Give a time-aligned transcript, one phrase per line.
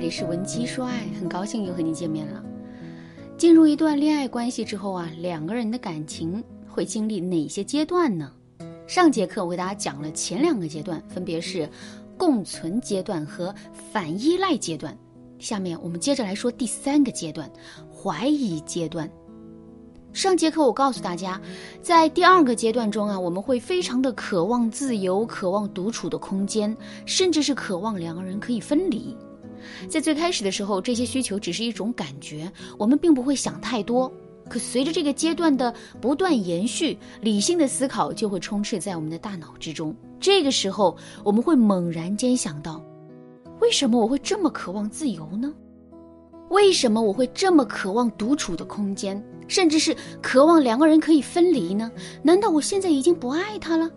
[0.00, 2.42] 这里是文姬说爱，很高兴又和你见面了。
[3.36, 8.32] 进入一段恋爱关系之后啊，两个人的感情会经历哪些阶段呢？
[8.86, 11.68] 上节课我给大家讲了前两个阶段，分别是
[12.16, 13.54] 共存阶段和
[13.92, 14.96] 反依赖阶段。
[15.38, 17.52] 下面我们接着来说第三个阶段——
[17.94, 19.06] 怀疑阶段。
[20.14, 21.38] 上节课我告诉大家，
[21.82, 26.74] 在第二个阶段中啊，我们会非常的渴望自由，渴望独处的空间，
[27.04, 29.14] 甚至是渴望两个人可以分离。
[29.88, 34.12] 在最开始的时候，这些需求只是一种感觉，我们并不会想太多。
[34.48, 39.94] 可随着这个阶段的不断延续，理性的思考就会充斥在我们的大脑之中。
[40.18, 42.82] 这个时候，我们会猛然间想到：
[43.60, 45.54] 为什么我会这么渴望自由呢？
[46.48, 49.22] 为什么我会这么渴望独处的空间？
[49.46, 51.90] 甚至是渴望两个人可以分离呢？
[52.22, 53.88] 难道我现在已经不爱他了？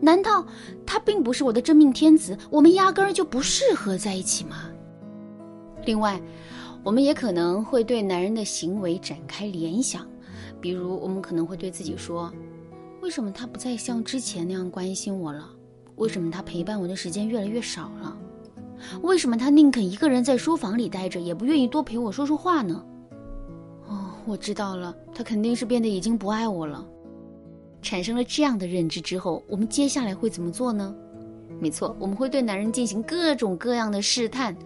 [0.00, 0.44] 难道
[0.84, 2.36] 他并不是我的真命天子？
[2.50, 4.68] 我们压根儿就不适合在一起吗？
[5.84, 6.20] 另外，
[6.82, 10.06] 我们也可能会对男人的行为展开联想，
[10.60, 12.32] 比如我们可能会对自己说：
[13.00, 15.48] 为什么他不再像之前那样关心我了？
[15.96, 18.16] 为什么他陪伴我的时间越来越少了？
[19.02, 22.84] 为什么他宁肯一个人在书房里待着，也不愿意多陪我说说话呢？
[23.86, 26.84] 哦我知道了，他肯定是变得已经不爱我了。
[27.80, 30.94] 产生了这样的认知之后，我们接下来会怎么做呢？
[31.60, 34.56] 没错，我们会对男人进行各种各样的试探，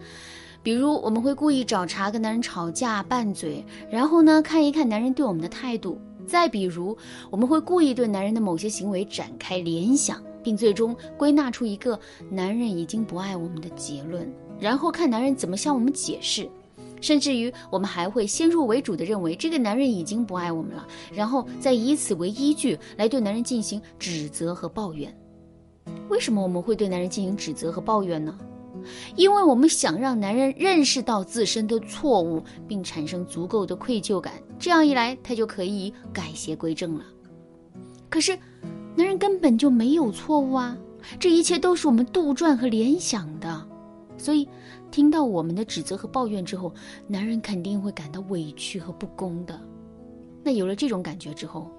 [0.63, 6.97] 比如我们会故意找茬跟男人吵架拌嘴，然后呢看一看男人对我们的态度；再比如
[7.29, 11.97] 我们会故意对男人的某些行为展开联想，并最终归纳出一个
[12.29, 16.49] 男人已经不爱我们的结论，然后看男人怎么向我们解释。
[16.99, 25.15] 甚至于，我们还会先入为主的认为这个男人已经不爱我们了，然后再以此为依据来对男人进行指责和抱怨。
[26.09, 28.35] 为什么我们会对男人进行指责和抱怨呢？
[29.15, 37.03] 因为我们想让男人认识到自身的错误，并产生足够的愧疚感，这样一来，他就可以改邪归正了。
[38.09, 38.37] 可是，
[38.95, 40.77] 男人根本就没有错误啊！
[41.19, 43.67] 这一切都是我们杜撰和联想的。
[44.17, 44.47] 所以，
[44.89, 46.73] 听到我们的指责和抱怨之后，
[47.07, 49.59] 男人肯定会感到委屈和不公的。
[50.43, 51.69] 那有了这种感觉之后，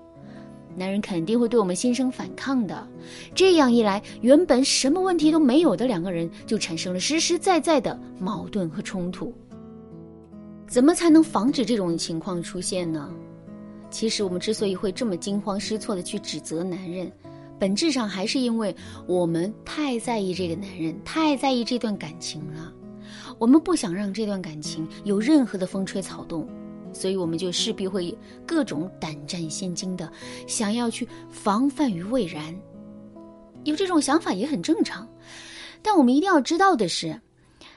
[0.76, 2.86] 男人肯定会对我们心生反抗的。
[3.34, 9.32] 这样一来，原本什么问题都没有的两个人就产生了实实在在的矛盾和冲突。
[10.66, 13.10] 怎么才能防止这种情况出现呢？
[13.90, 17.10] 其实，我们之所以会这么惊慌失措的去指责男人。
[17.58, 18.72] 本质上还是因为
[19.06, 22.72] 我们太在意这个男人，太在意这段感情了。
[23.38, 26.46] 我们不想让这段感情有任何的风吹草动，
[26.92, 28.16] 所以我们就势必会
[28.46, 30.10] 各种胆战心惊的
[30.46, 32.54] 想要去防范于未然。
[33.64, 35.06] 有这种想法也很正常，
[35.82, 37.20] 但我们一定要知道的是，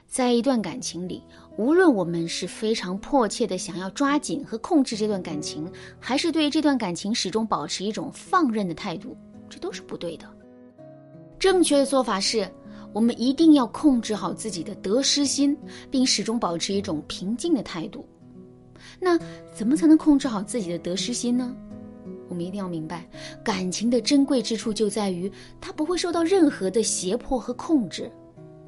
[0.07, 1.21] 在一段感情里，
[1.57, 9.17] 无论我们是非常迫切的想要抓紧和控制这段感情，还是对这段感情始终保持一种放任的态度。
[9.49, 10.25] 这都是不对的。
[11.37, 12.49] 正确的做法是，
[12.93, 15.57] 我们一定要控制好自己的得失心，
[15.89, 18.05] 并始终保持一种平静的态度。
[18.99, 19.17] 那
[19.53, 21.55] 怎么才能控制好自己的得失心呢？
[22.27, 23.05] 我们一定要明白，
[23.43, 28.09] 感情的珍贵之处就在于它不会受到任何的胁迫和控制，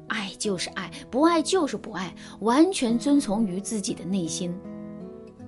[0.06, 4.54] 爱就是爱，不爱就是不爱，完全遵从于自己的内心。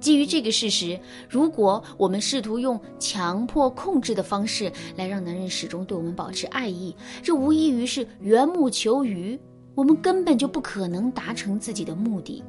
[0.00, 0.98] 基于这个事实，
[1.28, 9.38] 如果我们试图用强迫控制的方式来让男人始终对我们保持爱意，这无异于是缘木求鱼，
[9.74, 12.42] 我们根本就不可能达成自己的目的。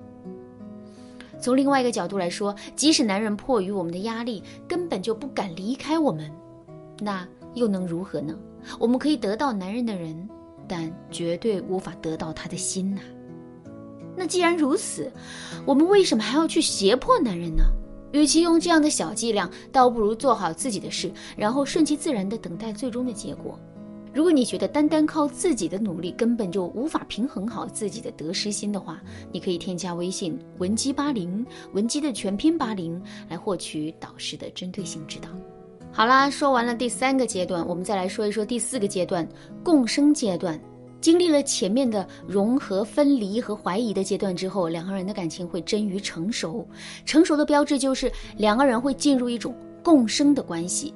[1.40, 6.32] 从另外一个角度来说，即使男人迫于我们的压力，根本就不敢离开我们，
[7.00, 8.36] 那又能如何呢？
[8.80, 10.28] 我们可以得到男人的人，
[10.68, 13.02] 但绝对无法得到他的心呐。
[14.16, 15.12] 那既然如此，
[15.66, 17.64] 我们为什么还要去胁迫男人呢？
[18.14, 23.60] 与其用这样的小伎俩，倒不如做好自己的事，然后顺其自然地等待最终的结果。
[24.18, 29.00] 如果你觉得单单靠自己的努力根本就无法平衡好自己的得失心的话，
[29.32, 33.00] 你可以添加微信文姬八零，文姬的全拼八零，
[33.30, 35.30] 来获取导师的针对性指导。
[35.92, 39.24] 好啦，说完了第三个阶段，我们再来说一说第四个阶段——
[39.64, 40.60] 共生阶段。
[41.00, 46.68] 经历了前面的融合、分离和怀疑的阶段之后，两个人的感情会臻于成熟。
[47.06, 50.92] 成熟的标志就是两个人会进入一种共生的关系。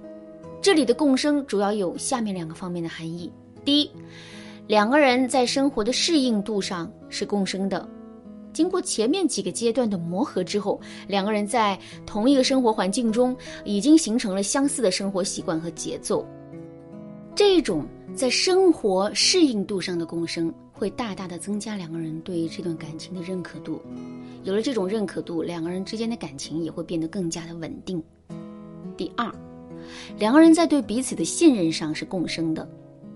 [0.62, 3.32] 这里的共生主要有下面两个方面的含义：
[3.66, 3.92] 第一，
[4.68, 7.88] 两个人在生活的适应度上是共生的。
[8.54, 13.36] 经过前面几个阶段的磨合之后，两个人在同一个生活环境中
[13.66, 16.26] 已经形成了相似的生活习惯和节奏。
[17.36, 17.86] 这种。
[18.14, 23.82] 在生活适应度上的共生，会大大的增加两个人对于这段感情的认可度。
[24.44, 28.04] 有了这种认可度，两个人之间的感情也会变得更加的稳定。
[28.98, 29.34] 第二，
[30.18, 32.68] 两个人在对彼此的信任上是共生的。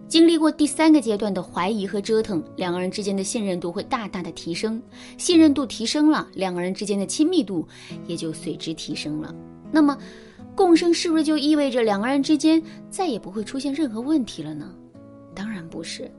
[0.08, 4.82] 经历过第三个阶段的怀疑和折腾，两个人之间的信任度会大大的提升。
[5.18, 7.68] 信任度提升了，两个人之间的亲密度
[8.06, 9.34] 也就随之提升了。
[9.72, 9.98] 那么，
[10.56, 14.72] 共生是不是就意味着两个人之间再也不会出现任何问题了呢？
[15.34, 16.10] 当然不是，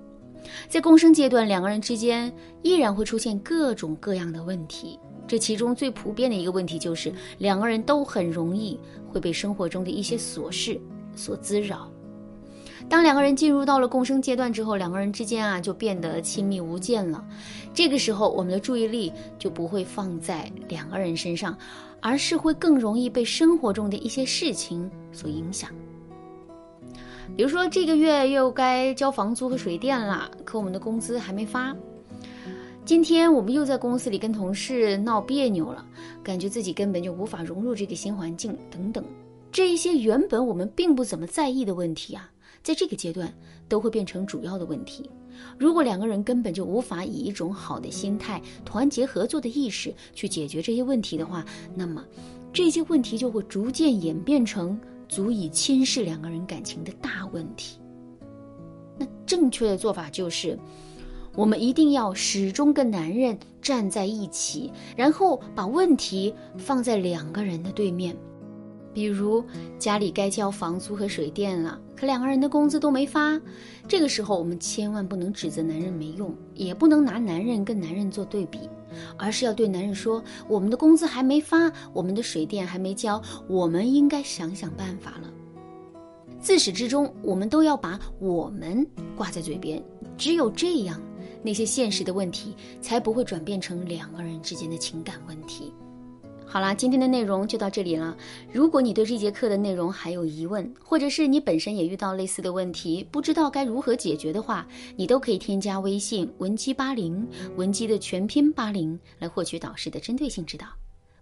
[0.68, 2.30] 在共生阶段，两个人之间
[2.62, 4.98] 依然会出现各种各样的问题。
[5.26, 8.78] 这其中最普遍的一个问题就是，两个人都很容易
[9.08, 10.80] 会被生活中的一些琐事
[11.14, 11.90] 所滋扰。
[12.88, 17.24] 当两个人进入到了共生阶段之后，两个人之间啊就变得亲密无间了。
[17.74, 21.58] 这个时候，我们的注意力就不会放在两个人身上，
[22.00, 25.68] 而是会更容易被生活中的一些事情所影响。
[27.36, 31.74] 比如说，这个月又该交房租和水电了，可我们的工资还没发。
[32.86, 35.84] 今天我们又在公司里跟同事闹别扭了，
[36.22, 39.04] 感觉自己根本就无法融入这个新环境，等等。
[39.50, 42.30] 这一些原本我们并不怎么在意的问题啊。
[42.62, 43.34] 在这个阶段，
[43.68, 45.10] 都会变成主要的问题。
[45.58, 51.44] 如果两个人根本就无法以一种好的心态、团结合作的意识去解决这些问题的话，
[51.74, 52.04] 那么
[52.52, 54.78] 这些问题就会逐渐演变成
[55.08, 57.80] 足以侵蚀两个人感情的大问题。
[58.96, 60.56] 那正确的做法就是，
[61.36, 68.16] 我们一定要始终跟男人站在一起，然后把问题放在两个人的对面。
[68.94, 69.44] 比如
[69.78, 73.38] 家里该交房租和水电了，可两个人的工资都没发。
[73.86, 78.58] 这个时候，我们千万不能指责男人没用，也不能拿男人跟男人做对比，
[79.18, 85.30] 而是要对男人说：我们的工资还没发，我们的水电还没交，我们应该想想办法了。
[86.40, 89.82] 自始至终，我们都要把我们挂在嘴边，
[90.16, 90.98] 只有这样，
[91.46, 95.72] 那些现实的问题才不会转变成两个人之间的情感问题。
[96.44, 98.16] 好啦，今天的内容就到这里了。
[98.52, 104.66] 如果你对这节课的内容还有疑问，或者是你本身也遇到类似的问题，不知道该如何解决的话，
[104.96, 110.66] 你都可以添加微信文姬八零，文姬的全拼八零，来获取导师的针对性指导。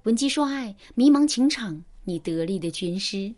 [0.04, 3.34] 文姬说爱，迷茫情场，你得力的军师。